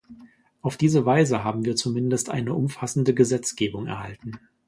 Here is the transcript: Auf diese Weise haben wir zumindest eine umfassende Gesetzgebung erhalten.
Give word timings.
Auf 0.63 0.77
diese 0.77 1.05
Weise 1.05 1.43
haben 1.43 1.63
wir 1.63 1.75
zumindest 1.75 2.31
eine 2.31 2.55
umfassende 2.55 3.13
Gesetzgebung 3.13 3.85
erhalten. 3.85 4.39